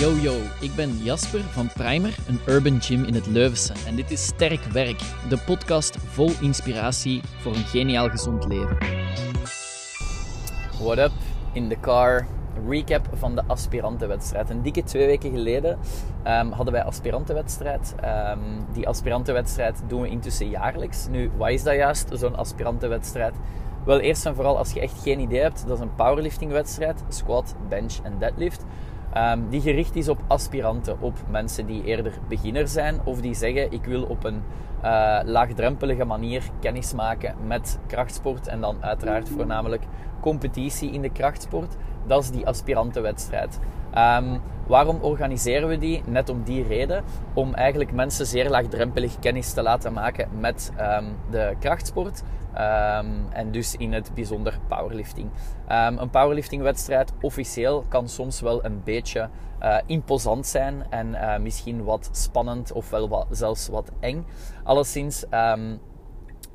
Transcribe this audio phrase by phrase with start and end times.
[0.00, 3.72] Yo yo, ik ben Jasper van Primer, een urban gym in het Leuvense.
[3.86, 4.98] En dit is Sterk Werk,
[5.28, 8.76] de podcast vol inspiratie voor een geniaal gezond leven.
[10.82, 11.10] What up,
[11.52, 12.26] in the car.
[12.68, 14.50] Recap van de aspirantenwedstrijd.
[14.50, 15.78] Een dikke twee weken geleden
[16.26, 17.94] um, hadden wij aspirantenwedstrijd.
[18.04, 21.06] Um, die aspirantenwedstrijd doen we intussen jaarlijks.
[21.10, 23.34] Nu, wat is dat juist, zo'n aspirantenwedstrijd?
[23.84, 27.02] Wel, eerst en vooral als je echt geen idee hebt, dat is een powerliftingwedstrijd.
[27.08, 28.64] Squat, bench en deadlift.
[29.16, 33.72] Um, die gericht is op aspiranten, op mensen die eerder beginner zijn of die zeggen
[33.72, 34.42] ik wil op een
[34.84, 39.82] uh, laagdrempelige manier kennis maken met krachtsport en dan uiteraard voornamelijk
[40.20, 41.76] competitie in de krachtsport.
[42.06, 43.58] Dat is die aspirantenwedstrijd.
[43.98, 46.02] Um, waarom organiseren we die?
[46.06, 47.04] Net om die reden.
[47.34, 52.22] Om eigenlijk mensen zeer laagdrempelig kennis te laten maken met um, de krachtsport.
[52.54, 55.30] Um, en dus in het bijzonder powerlifting.
[55.68, 59.28] Um, een powerliftingwedstrijd officieel kan soms wel een beetje
[59.62, 64.26] uh, imposant zijn en uh, misschien wat spannend of wel wat, zelfs wat eng.
[64.64, 65.80] Alleszins, um,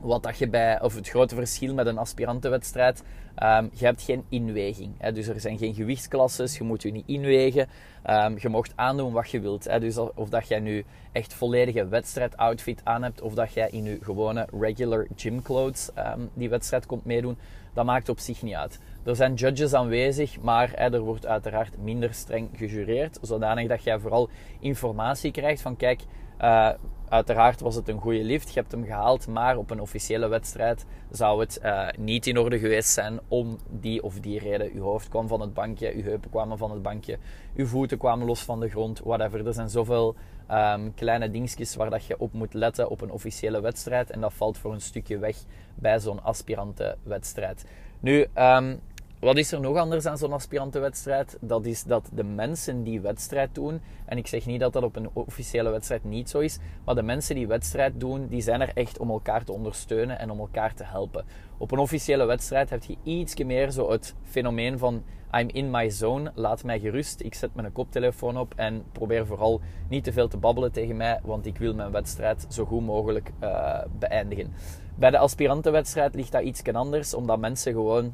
[0.05, 3.03] wat dat je bij, of het grote verschil met een aspirantenwedstrijd,
[3.43, 4.93] um, je hebt geen inweging.
[4.97, 7.67] Hè, dus er zijn geen gewichtsklasses, je moet je niet inwegen.
[8.09, 9.63] Um, je mocht aandoen wat je wilt.
[9.63, 13.83] Hè, dus of dat jij nu echt volledige wedstrijdoutfit aan hebt, of dat jij in
[13.83, 17.37] je gewone regular gym clothes um, die wedstrijd komt meedoen,
[17.73, 18.79] dat maakt op zich niet uit.
[19.03, 23.99] Er zijn judges aanwezig, maar hè, er wordt uiteraard minder streng gejureerd, zodanig dat jij
[23.99, 26.01] vooral informatie krijgt van kijk,
[26.41, 26.69] uh,
[27.09, 30.85] Uiteraard was het een goede lift, je hebt hem gehaald, maar op een officiële wedstrijd
[31.11, 34.71] zou het uh, niet in orde geweest zijn om die of die reden.
[34.73, 37.17] Uw hoofd kwam van het bankje, uw heupen kwamen van het bankje,
[37.55, 39.47] uw voeten kwamen los van de grond, whatever.
[39.47, 40.15] Er zijn zoveel
[40.51, 44.33] um, kleine dingetjes waar dat je op moet letten op een officiële wedstrijd en dat
[44.33, 45.35] valt voor een stukje weg
[45.75, 47.65] bij zo'n aspirantenwedstrijd.
[47.99, 48.79] Nu, um,
[49.19, 51.37] wat is er nog anders aan zo'n aspirantenwedstrijd?
[51.41, 54.95] Dat is dat de mensen die wedstrijd doen, en ik zeg niet dat dat op
[54.95, 58.71] een officiële wedstrijd niet zo is, maar de mensen die wedstrijd doen, die zijn er
[58.73, 61.25] echt om elkaar te ondersteunen en om elkaar te helpen.
[61.57, 65.89] Op een officiële wedstrijd heb je iets meer zo het fenomeen van I'm in my
[65.89, 70.27] zone, laat mij gerust, ik zet mijn koptelefoon op en probeer vooral niet te veel
[70.27, 74.53] te babbelen tegen mij, want ik wil mijn wedstrijd zo goed mogelijk uh, beëindigen.
[74.95, 78.13] Bij de aspirantenwedstrijd ligt dat iets anders, omdat mensen gewoon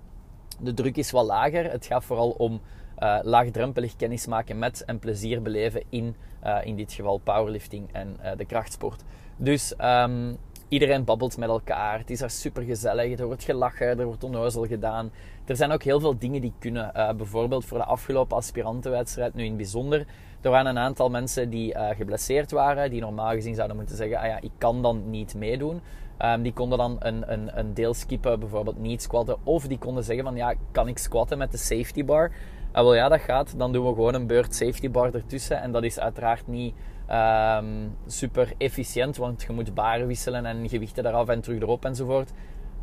[0.64, 1.72] de druk is wat lager.
[1.72, 2.62] Het gaat vooral om
[3.00, 8.18] uh, laagdrempelig kennis maken met en plezier beleven in, uh, in dit geval powerlifting en
[8.24, 9.04] uh, de krachtsport.
[9.38, 12.00] Dus um, iedereen babbelt met elkaar.
[12.00, 13.20] Het is daar super gezellig.
[13.20, 15.12] Er wordt gelachen, er wordt onnozel gedaan.
[15.46, 16.92] Er zijn ook heel veel dingen die kunnen.
[17.18, 20.06] bijvoorbeeld voor de afgelopen aspirantenwedstrijd, nu in het bijzonder.
[20.42, 24.26] Er waren een aantal mensen die geblesseerd waren, die normaal gezien zouden moeten zeggen: ah
[24.26, 25.82] ja, ik kan dan niet meedoen.
[26.26, 29.38] Um, die konden dan een, een, een deel skippen, bijvoorbeeld niet squatten.
[29.44, 32.32] Of die konden zeggen van ja, kan ik squatten met de safety bar?
[32.72, 33.54] En wel ja, dat gaat.
[33.58, 35.62] Dan doen we gewoon een beurt safety bar ertussen.
[35.62, 36.74] En dat is uiteraard niet
[37.12, 42.32] um, super efficiënt, want je moet baren wisselen en gewichten eraf en terug erop enzovoort.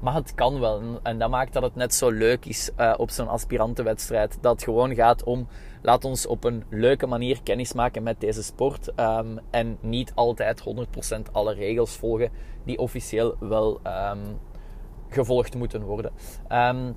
[0.01, 1.01] Maar het kan wel.
[1.03, 4.39] En dat maakt dat het net zo leuk is uh, op zo'n aspirantenwedstrijd.
[4.41, 5.49] Dat het gewoon gaat om,
[5.83, 8.93] laat ons op een leuke manier kennis maken met deze sport.
[8.97, 10.63] Um, en niet altijd
[11.29, 12.31] 100% alle regels volgen
[12.65, 14.39] die officieel wel um,
[15.09, 16.13] gevolgd moeten worden.
[16.53, 16.97] Um,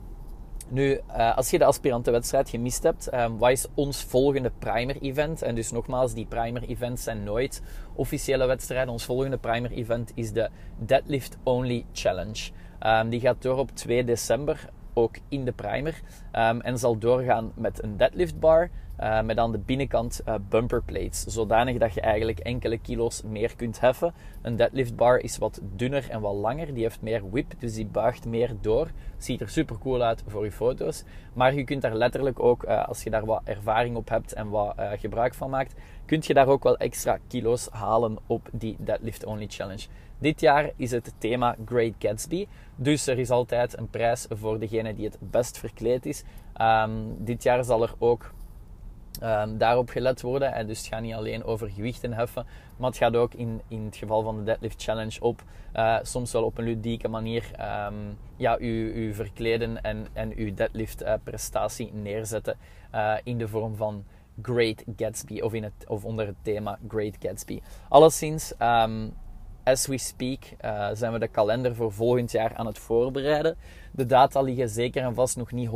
[0.70, 5.42] nu, uh, als je de aspirantenwedstrijd gemist hebt, wat is ons volgende primer-event?
[5.42, 7.62] En dus nogmaals, die primer-events zijn nooit
[7.96, 8.94] officiële wedstrijden.
[8.94, 12.52] Ons volgende primer-event is de Deadlift Only Challenge.
[12.86, 16.02] Um, die gaat door op 2 december, ook in de primer.
[16.34, 18.70] Um, en zal doorgaan met een deadlift bar,
[19.00, 21.24] uh, met aan de binnenkant uh, bumper plates.
[21.24, 24.14] Zodanig dat je eigenlijk enkele kilo's meer kunt heffen.
[24.42, 26.74] Een deadlift bar is wat dunner en wat langer.
[26.74, 28.88] Die heeft meer whip, dus die buigt meer door.
[29.18, 31.04] Ziet er super cool uit voor je foto's.
[31.34, 34.50] Maar je kunt daar letterlijk ook, uh, als je daar wat ervaring op hebt en
[34.50, 35.74] wat gebruik van maakt,
[36.06, 39.88] kun je daar ook wel extra kilo's halen op die deadlift only challenge.
[40.18, 42.48] Dit jaar is het thema Great Gatsby.
[42.76, 46.24] Dus er is altijd een prijs voor degene die het best verkleed is.
[46.62, 48.34] Um, dit jaar zal er ook
[49.24, 50.54] um, daarop gelet worden.
[50.54, 52.46] En dus het gaat niet alleen over gewichten heffen,
[52.78, 55.44] maar het gaat ook in, in het geval van de Deadlift Challenge op,
[55.76, 57.52] uh, soms wel op een ludieke manier,
[57.88, 62.58] um, ja, u, u verkleden en, en uw deadlift uh, prestatie neerzetten
[62.96, 64.04] uh, in de vorm van
[64.42, 67.62] Great Gatsby of, in het, of onder het thema Great Gatsby.
[67.90, 69.14] Alleszins, um,
[69.64, 73.58] as we speak, uh, zijn we de kalender voor volgend jaar aan het voorbereiden.
[73.92, 75.72] De data liggen zeker en vast nog niet 100%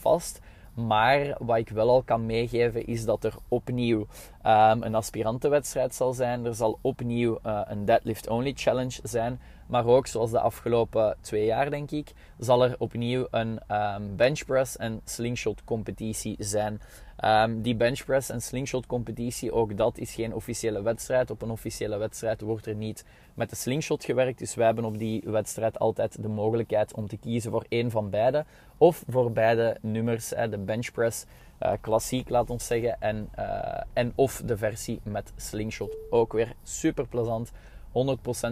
[0.00, 0.40] vast.
[0.74, 6.12] Maar wat ik wel al kan meegeven is dat er opnieuw um, een aspirantenwedstrijd zal
[6.12, 6.44] zijn.
[6.44, 9.40] Er zal opnieuw uh, een deadlift only challenge zijn.
[9.66, 14.76] Maar ook, zoals de afgelopen twee jaar, denk ik, zal er opnieuw een um, benchpress
[14.76, 16.80] en slingshot competitie zijn.
[17.22, 21.30] Um, die benchpress en slingshot competitie, ook dat is geen officiële wedstrijd.
[21.30, 24.38] Op een officiële wedstrijd wordt er niet met de slingshot gewerkt.
[24.38, 28.10] Dus wij hebben op die wedstrijd altijd de mogelijkheid om te kiezen voor één van
[28.10, 28.44] beide.
[28.78, 31.24] Of voor beide nummers, de benchpress
[31.62, 33.00] uh, klassiek, laat ons zeggen.
[33.00, 35.96] En, uh, en of de versie met slingshot.
[36.10, 37.52] Ook weer super plezant.
[37.52, 37.52] 100%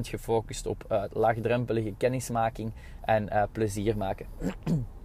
[0.01, 4.27] gefocust op uh, laagdrempelige kennismaking en plezier maken.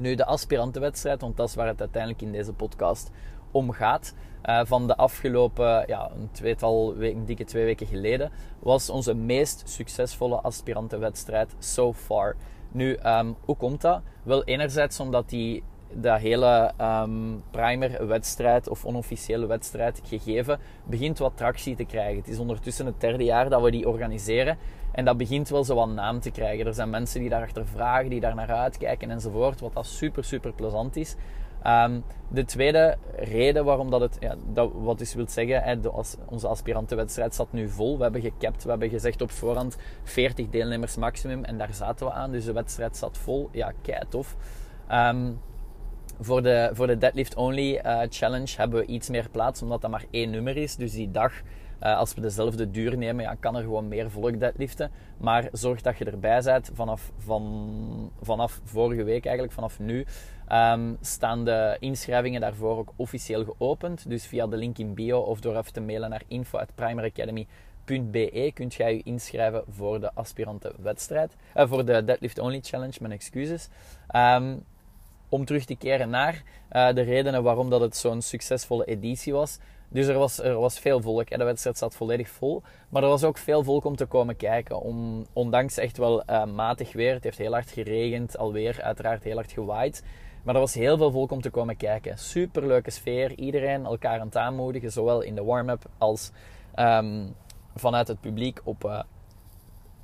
[0.00, 3.10] nu, de aspirantenwedstrijd, want dat is waar het uiteindelijk in deze podcast
[3.50, 4.14] om gaat.
[4.64, 10.40] van de afgelopen ja, een tweetal weken, dikke twee weken geleden, was onze meest succesvolle
[10.40, 12.36] aspirantenwedstrijd so far.
[12.72, 14.00] Nu, um, hoe komt dat?
[14.22, 21.76] Wel, enerzijds omdat die dat hele um, primer-wedstrijd of onofficiële wedstrijd gegeven begint wat tractie
[21.76, 22.16] te krijgen.
[22.16, 24.58] Het is ondertussen het derde jaar dat we die organiseren.
[24.92, 26.66] En dat begint wel zo wat naam te krijgen.
[26.66, 29.60] Er zijn mensen die daarachter vragen, die daar naar uitkijken enzovoort.
[29.60, 31.16] Wat dat super, super plezant is.
[31.66, 35.90] Um, de tweede reden waarom dat het, ja, dat, wat dus wil zeggen, hè, de,
[35.90, 37.96] als, onze aspirantenwedstrijd zat nu vol.
[37.96, 42.12] We hebben gekapt, we hebben gezegd op voorhand 40 deelnemers maximum en daar zaten we
[42.12, 42.30] aan.
[42.30, 43.48] Dus de wedstrijd zat vol.
[43.52, 44.36] Ja, kei tof.
[44.92, 45.40] Um,
[46.20, 49.90] voor de, voor de Deadlift Only uh, Challenge hebben we iets meer plaats, omdat dat
[49.90, 50.76] maar één nummer is.
[50.76, 51.32] Dus die dag,
[51.82, 54.90] uh, als we dezelfde duur nemen, ja, kan er gewoon meer volk deadliften.
[55.16, 56.70] Maar zorg dat je erbij bent.
[56.74, 60.06] Vanaf, van, vanaf vorige week, eigenlijk vanaf nu,
[60.52, 64.08] um, staan de inschrijvingen daarvoor ook officieel geopend.
[64.08, 68.94] Dus via de link in bio of door even te mailen naar info.primeracademy.be kunt jij
[68.94, 71.36] je inschrijven voor de aspirantenwedstrijd.
[71.56, 73.68] Uh, voor de Deadlift Only Challenge, mijn excuses.
[74.16, 74.64] Um,
[75.30, 76.42] om terug te keren naar
[76.72, 79.58] uh, de redenen waarom dat het zo'n succesvolle editie was.
[79.88, 81.30] Dus er was, er was veel volk.
[81.30, 82.62] De wedstrijd zat volledig vol.
[82.88, 84.80] Maar er was ook veel volk om te komen kijken.
[84.80, 87.14] Om, ondanks echt wel uh, matig weer.
[87.14, 88.38] Het heeft heel hard geregend.
[88.38, 90.04] Alweer uiteraard heel hard gewaaid.
[90.42, 92.18] Maar er was heel veel volk om te komen kijken.
[92.18, 93.34] Super leuke sfeer.
[93.34, 94.92] Iedereen elkaar aan het aanmoedigen.
[94.92, 96.30] Zowel in de warm-up als
[96.76, 97.34] um,
[97.74, 99.02] vanuit het publiek op, uh,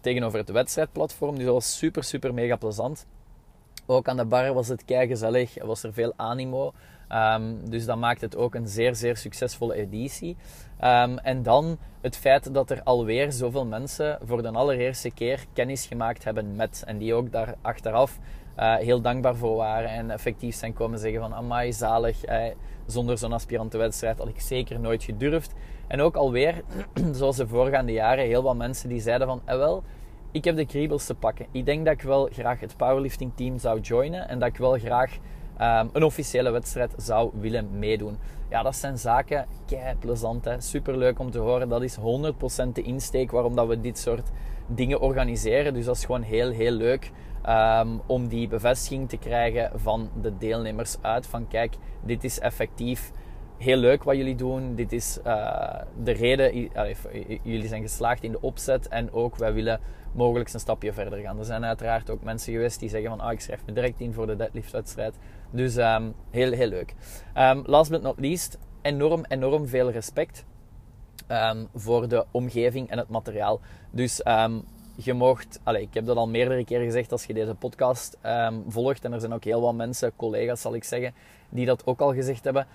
[0.01, 1.35] tegenover het wedstrijdplatform.
[1.37, 3.07] Dus dat was super, super mega plezant.
[3.87, 6.73] Ook aan de bar was het gezellig, was er veel animo.
[7.13, 10.37] Um, dus dat maakt het ook een zeer, zeer succesvolle editie.
[10.85, 15.87] Um, en dan het feit dat er alweer zoveel mensen voor de allereerste keer kennis
[15.87, 16.83] gemaakt hebben met.
[16.87, 18.19] En die ook daar achteraf
[18.59, 19.91] uh, heel dankbaar voor waren.
[19.91, 22.25] En effectief zijn komen zeggen van amai, zalig.
[22.25, 22.45] Eh,
[22.87, 25.53] zonder zo'n aspirantenwedstrijd had ik zeker nooit gedurfd.
[25.87, 26.63] En ook alweer,
[27.13, 29.41] zoals de voorgaande jaren, heel wat mensen die zeiden van...
[29.45, 29.83] Eh, wel,
[30.37, 31.47] ik heb de kriebels te pakken.
[31.51, 34.79] Ik denk dat ik wel graag het powerlifting team zou joinen en dat ik wel
[34.79, 35.13] graag
[35.61, 38.19] um, een officiële wedstrijd zou willen meedoen.
[38.51, 40.45] Ja, dat zijn zaken kei plezant.
[40.45, 40.61] Hè?
[40.61, 41.69] Super leuk om te horen.
[41.69, 42.03] Dat is 100%
[42.73, 44.31] de insteek waarom dat we dit soort
[44.67, 45.75] dingen organiseren.
[45.75, 47.11] Dus dat is gewoon heel, heel leuk.
[47.49, 51.27] Um, om die bevestiging te krijgen van de deelnemers uit.
[51.27, 53.13] Van kijk, dit is effectief
[53.59, 54.75] heel leuk wat jullie doen.
[54.75, 56.71] Dit is uh, de reden.
[57.43, 58.89] jullie zijn geslaagd in de opzet.
[58.89, 59.81] En ook wij willen
[60.13, 61.39] mogelijk een stapje verder gaan.
[61.39, 64.13] Er zijn uiteraard ook mensen geweest die zeggen van ah, ik schrijf me direct in
[64.13, 65.15] voor de deadlift-wedstrijd.
[65.51, 66.95] Dus um, heel, heel leuk.
[67.37, 70.45] Um, last but not least, enorm, enorm veel respect
[71.29, 73.61] um, voor de omgeving en het materiaal.
[73.91, 74.21] Dus
[74.99, 78.19] je mocht, allez, ik heb dat al meerdere keren gezegd als je deze podcast
[78.69, 79.05] volgt.
[79.05, 81.15] En er zijn ook heel wat mensen, collega's zal ik zeggen,
[81.49, 82.67] die dat ook al gezegd hebben.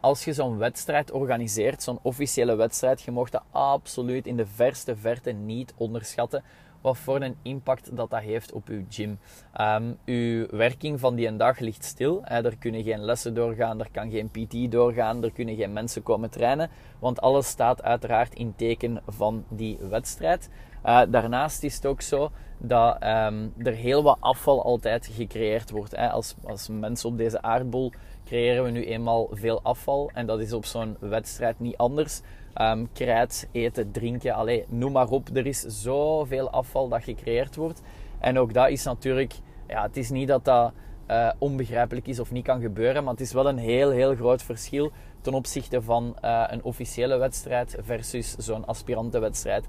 [0.00, 4.96] Als je zo'n wedstrijd organiseert, zo'n officiële wedstrijd, je mocht dat absoluut in de verste
[4.96, 6.42] verte niet onderschatten
[6.80, 9.18] wat voor een impact dat dat heeft op uw gym.
[9.60, 12.24] Um, uw werking van die een dag ligt stil.
[12.24, 16.30] Er kunnen geen lessen doorgaan, er kan geen PT doorgaan, er kunnen geen mensen komen
[16.30, 20.48] trainen, want alles staat uiteraard in teken van die wedstrijd.
[20.86, 25.96] Uh, daarnaast is het ook zo dat um, er heel wat afval altijd gecreëerd wordt.
[25.96, 27.92] Als, als mensen op deze aardbol
[28.28, 32.20] creëren we nu eenmaal veel afval en dat is op zo'n wedstrijd niet anders
[32.60, 35.28] um, krijt, eten, drinken, allez, noem maar op.
[35.32, 37.82] Er is zoveel afval dat gecreëerd wordt.
[38.18, 39.34] En ook dat is natuurlijk,
[39.68, 40.72] ja, het is niet dat dat
[41.10, 44.42] uh, onbegrijpelijk is of niet kan gebeuren, maar het is wel een heel, heel groot
[44.42, 49.64] verschil ten opzichte van uh, een officiële wedstrijd versus zo'n aspirantenwedstrijd.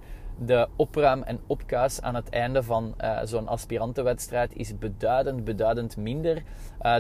[0.46, 6.44] De opruim en opkuis aan het einde van uh, zo'n aspirantenwedstrijd is beduidend, beduidend minder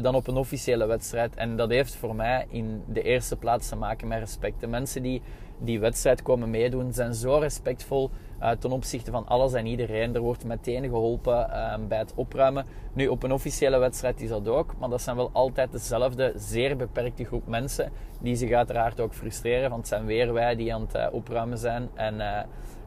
[0.02, 1.36] dan op een officiële wedstrijd.
[1.36, 4.60] En dat heeft voor mij in de eerste plaats te maken met respect.
[4.60, 5.22] De mensen die
[5.60, 8.10] die wedstrijd komen meedoen, zijn zo respectvol
[8.42, 10.16] uh, ten opzichte van alles en iedereen.
[10.16, 12.66] Er wordt meteen geholpen uh, bij het opruimen.
[12.94, 16.78] Nu, op een officiële wedstrijd is dat ook, maar dat zijn wel altijd dezelfde zeer
[16.78, 17.92] beperkte groep mensen
[18.22, 21.90] die zich uiteraard ook frustreren, want het zijn weer wij die aan het opruimen zijn.
[21.94, 22.22] En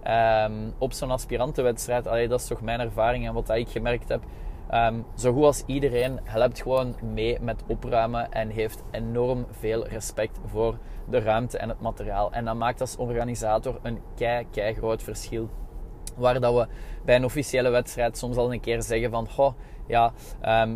[0.02, 4.22] ehm, op zo'n aspirantenwedstrijd, allee, dat is toch mijn ervaring en wat ik gemerkt heb.
[4.68, 10.38] Ehm, zo goed als iedereen helpt gewoon mee met opruimen en heeft enorm veel respect
[10.46, 10.78] voor
[11.08, 12.32] de ruimte en het materiaal.
[12.32, 15.48] En dat maakt als organisator een kei, kei groot verschil.
[16.16, 16.66] Waar dat we
[17.04, 19.28] bij een officiële wedstrijd soms al een keer zeggen van...
[19.28, 19.52] Goh,
[19.86, 20.12] ja,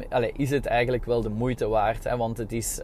[0.09, 2.04] allez, is het eigenlijk wel de moeite waard?
[2.04, 2.16] Hè?
[2.16, 2.80] Want het is,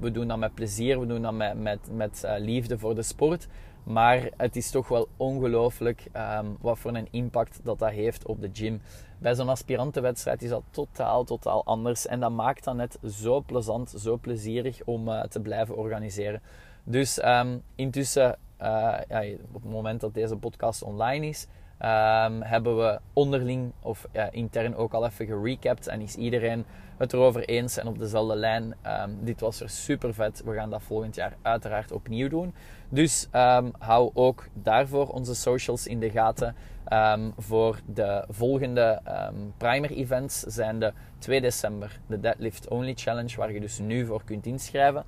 [0.00, 3.02] we doen dat met plezier, we doen dat met, met, met uh, liefde voor de
[3.02, 3.48] sport.
[3.86, 8.40] Maar het is toch wel ongelooflijk um, wat voor een impact dat dat heeft op
[8.40, 8.80] de gym.
[9.18, 12.06] Bij zo'n aspirantenwedstrijd is dat totaal, totaal anders.
[12.06, 16.42] En dat maakt dat net zo plezant, zo plezierig om uh, te blijven organiseren.
[16.84, 21.46] Dus um, intussen, uh, ja, op het moment dat deze podcast online is,
[21.80, 25.86] um, hebben we onderling of intern ook al even gerecapt.
[25.86, 26.64] En is iedereen
[26.96, 28.74] het erover eens en op dezelfde lijn.
[28.86, 30.42] Um, dit was er super vet.
[30.44, 32.54] We gaan dat volgend jaar uiteraard opnieuw doen.
[32.88, 36.54] Dus um, hou ook daarvoor onze socials in de gaten.
[37.38, 39.00] Voor de volgende
[39.56, 44.24] primer events zijn de 2 december de Deadlift Only Challenge, waar je dus nu voor
[44.24, 45.04] kunt inschrijven.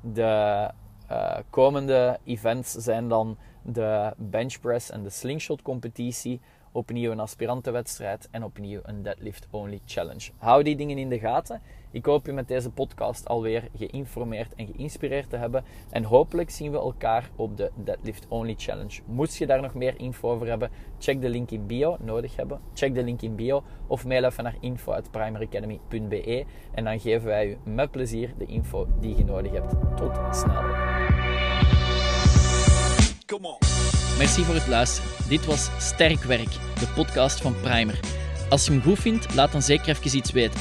[0.00, 0.70] de
[1.12, 6.40] uh, komende events zijn dan de benchpress en de slingshot competitie
[6.72, 10.30] opnieuw een aspirantenwedstrijd en opnieuw een deadlift only challenge.
[10.36, 11.60] Hou die dingen in de gaten.
[11.90, 15.64] Ik hoop je met deze podcast alweer geïnformeerd en geïnspireerd te hebben.
[15.90, 19.00] En hopelijk zien we elkaar op de Deadlift Only Challenge.
[19.06, 22.60] Moest je daar nog meer info over hebben, check de link in bio, nodig hebben.
[22.74, 27.58] Check de link in bio of mail even naar info.primaryacademy.be en dan geven wij u
[27.64, 29.74] met plezier de info die je nodig hebt.
[29.96, 31.21] Tot snel.
[34.18, 35.10] Merci voor het luisteren.
[35.28, 38.00] Dit was Sterk Werk, de podcast van Primer.
[38.48, 40.60] Als je hem goed vindt, laat dan zeker even iets weten.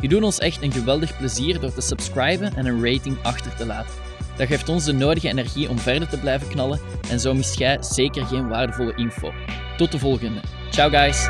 [0.00, 3.66] Je doet ons echt een geweldig plezier door te subscriben en een rating achter te
[3.66, 3.94] laten.
[4.36, 7.82] Dat geeft ons de nodige energie om verder te blijven knallen en zo mist jij
[7.82, 9.32] zeker geen waardevolle info.
[9.76, 10.40] Tot de volgende.
[10.70, 11.28] Ciao guys!